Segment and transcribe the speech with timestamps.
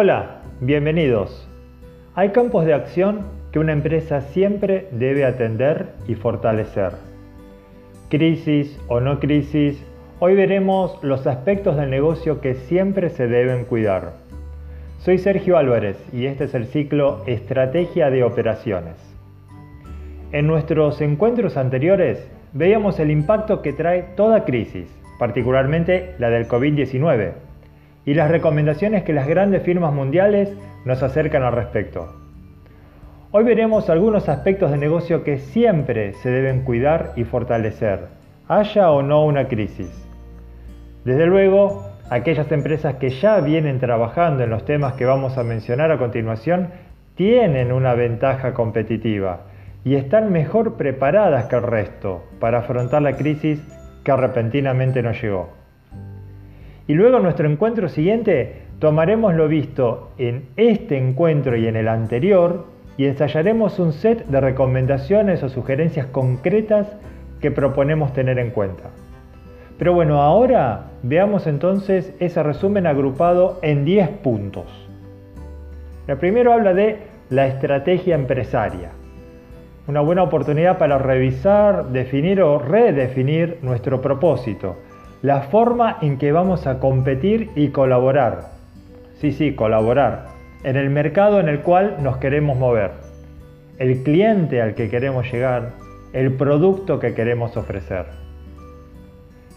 [0.00, 1.48] Hola, bienvenidos.
[2.14, 6.92] Hay campos de acción que una empresa siempre debe atender y fortalecer.
[8.08, 9.84] Crisis o no crisis,
[10.20, 14.12] hoy veremos los aspectos del negocio que siempre se deben cuidar.
[15.00, 18.94] Soy Sergio Álvarez y este es el ciclo Estrategia de Operaciones.
[20.30, 24.86] En nuestros encuentros anteriores veíamos el impacto que trae toda crisis,
[25.18, 27.47] particularmente la del COVID-19
[28.08, 30.50] y las recomendaciones que las grandes firmas mundiales
[30.86, 32.10] nos acercan al respecto.
[33.32, 38.06] Hoy veremos algunos aspectos de negocio que siempre se deben cuidar y fortalecer,
[38.48, 39.90] haya o no una crisis.
[41.04, 45.92] Desde luego, aquellas empresas que ya vienen trabajando en los temas que vamos a mencionar
[45.92, 46.68] a continuación
[47.14, 49.40] tienen una ventaja competitiva
[49.84, 53.62] y están mejor preparadas que el resto para afrontar la crisis
[54.02, 55.57] que repentinamente nos llegó.
[56.88, 61.86] Y luego en nuestro encuentro siguiente tomaremos lo visto en este encuentro y en el
[61.86, 62.64] anterior
[62.96, 66.96] y ensayaremos un set de recomendaciones o sugerencias concretas
[67.42, 68.84] que proponemos tener en cuenta.
[69.78, 74.88] Pero bueno, ahora veamos entonces ese resumen agrupado en 10 puntos.
[76.06, 78.92] El primero habla de la estrategia empresaria.
[79.86, 84.76] Una buena oportunidad para revisar, definir o redefinir nuestro propósito
[85.22, 88.50] la forma en que vamos a competir y colaborar.
[89.14, 90.26] Sí, sí, colaborar.
[90.62, 92.92] En el mercado en el cual nos queremos mover.
[93.78, 95.70] El cliente al que queremos llegar.
[96.12, 98.06] El producto que queremos ofrecer.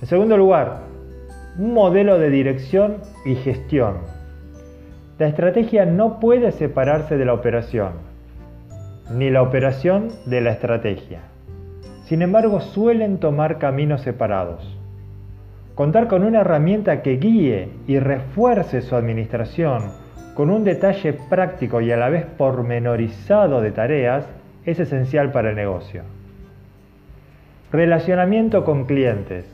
[0.00, 0.78] En segundo lugar,
[1.58, 3.98] un modelo de dirección y gestión.
[5.18, 7.92] La estrategia no puede separarse de la operación,
[9.12, 11.20] ni la operación de la estrategia.
[12.06, 14.79] Sin embargo, suelen tomar caminos separados.
[15.80, 19.84] Contar con una herramienta que guíe y refuerce su administración
[20.34, 24.26] con un detalle práctico y a la vez pormenorizado de tareas
[24.66, 26.02] es esencial para el negocio.
[27.72, 29.46] Relacionamiento con clientes.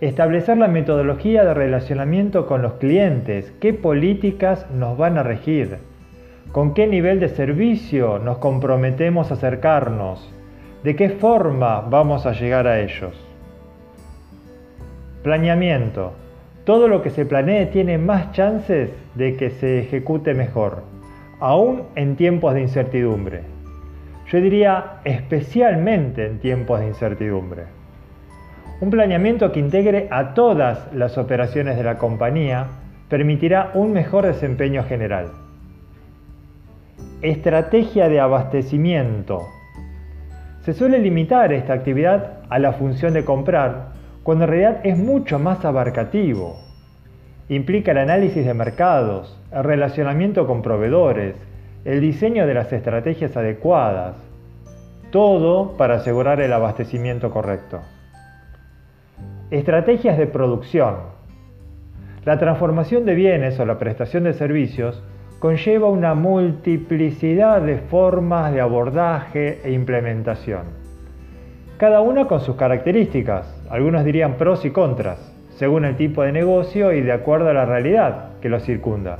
[0.00, 5.76] Establecer la metodología de relacionamiento con los clientes, qué políticas nos van a regir,
[6.50, 10.28] con qué nivel de servicio nos comprometemos a acercarnos,
[10.82, 13.25] de qué forma vamos a llegar a ellos.
[15.26, 16.12] Planeamiento.
[16.64, 20.84] Todo lo que se planee tiene más chances de que se ejecute mejor,
[21.40, 23.40] aún en tiempos de incertidumbre.
[24.28, 27.64] Yo diría especialmente en tiempos de incertidumbre.
[28.80, 32.68] Un planeamiento que integre a todas las operaciones de la compañía
[33.08, 35.32] permitirá un mejor desempeño general.
[37.20, 39.42] Estrategia de abastecimiento.
[40.60, 43.95] Se suele limitar esta actividad a la función de comprar
[44.26, 46.58] cuando en realidad es mucho más abarcativo.
[47.48, 51.36] Implica el análisis de mercados, el relacionamiento con proveedores,
[51.84, 54.16] el diseño de las estrategias adecuadas,
[55.12, 57.82] todo para asegurar el abastecimiento correcto.
[59.52, 60.96] Estrategias de producción.
[62.24, 65.04] La transformación de bienes o la prestación de servicios
[65.38, 70.86] conlleva una multiplicidad de formas de abordaje e implementación
[71.76, 75.18] cada una con sus características, algunos dirían pros y contras,
[75.56, 79.18] según el tipo de negocio y de acuerdo a la realidad que lo circunda.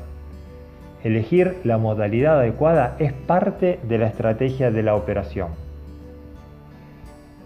[1.02, 5.48] Elegir la modalidad adecuada es parte de la estrategia de la operación.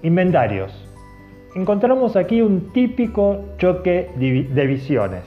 [0.02, 0.86] Inventarios.
[1.54, 5.24] Encontramos aquí un típico choque de visiones.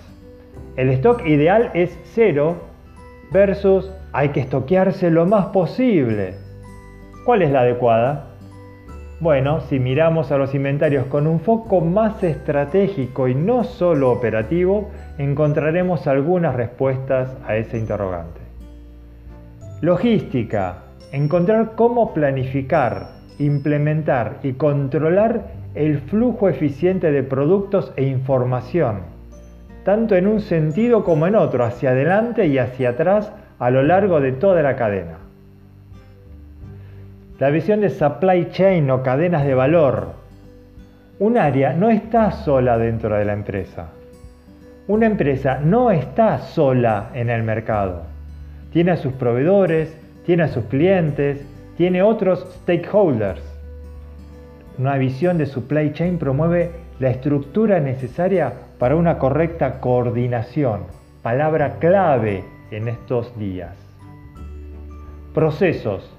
[0.76, 2.56] El stock ideal es cero
[3.32, 6.36] versus hay que estoquearse lo más posible.
[7.26, 8.33] ¿Cuál es la adecuada?
[9.24, 14.92] Bueno, si miramos a los inventarios con un foco más estratégico y no solo operativo,
[15.18, 18.42] encontraremos algunas respuestas a ese interrogante.
[19.80, 20.80] Logística.
[21.14, 29.04] Encontrar cómo planificar, implementar y controlar el flujo eficiente de productos e información,
[29.86, 34.20] tanto en un sentido como en otro, hacia adelante y hacia atrás a lo largo
[34.20, 35.20] de toda la cadena.
[37.44, 40.14] La visión de supply chain o cadenas de valor.
[41.20, 43.90] Un área no está sola dentro de la empresa.
[44.88, 48.04] Una empresa no está sola en el mercado.
[48.72, 49.94] Tiene a sus proveedores,
[50.26, 51.46] tiene a sus clientes,
[51.76, 53.44] tiene otros stakeholders.
[54.78, 60.84] Una visión de supply chain promueve la estructura necesaria para una correcta coordinación,
[61.22, 63.76] palabra clave en estos días.
[65.34, 66.10] Procesos.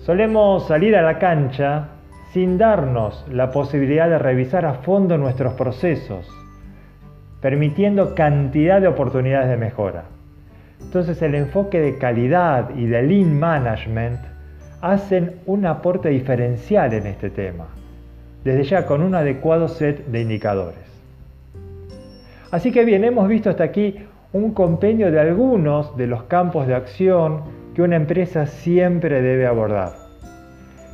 [0.00, 1.88] Solemos salir a la cancha
[2.32, 6.26] sin darnos la posibilidad de revisar a fondo nuestros procesos,
[7.42, 10.04] permitiendo cantidad de oportunidades de mejora.
[10.80, 14.20] Entonces el enfoque de calidad y de lean management
[14.80, 17.66] hacen un aporte diferencial en este tema,
[18.42, 20.78] desde ya con un adecuado set de indicadores.
[22.50, 23.96] Así que bien, hemos visto hasta aquí
[24.32, 29.92] un compendio de algunos de los campos de acción que una empresa siempre debe abordar.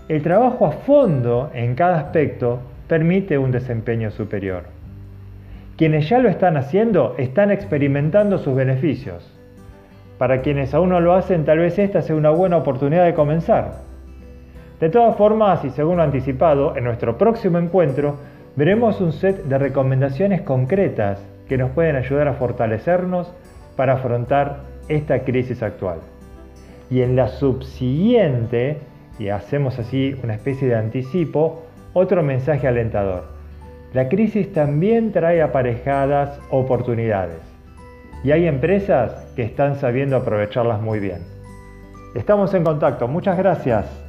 [0.08, 4.64] El trabajo a fondo en cada aspecto permite un desempeño superior.
[5.76, 9.32] Quienes ya lo están haciendo están experimentando sus beneficios.
[10.19, 13.73] Para quienes aún no lo hacen, tal vez esta sea una buena oportunidad de comenzar.
[14.81, 18.17] De todas formas, y según lo anticipado, en nuestro próximo encuentro
[18.56, 23.32] veremos un set de recomendaciones concretas que nos pueden ayudar a fortalecernos
[23.76, 25.99] para afrontar esta crisis actual.
[26.90, 28.78] Y en la subsiguiente,
[29.18, 31.62] y hacemos así una especie de anticipo,
[31.94, 33.24] otro mensaje alentador.
[33.92, 37.40] La crisis también trae aparejadas oportunidades
[38.22, 41.20] y hay empresas que están sabiendo aprovecharlas muy bien.
[42.14, 44.05] Estamos en contacto, muchas gracias.